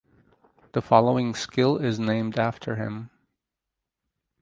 [0.71, 3.11] The following skill is named after him.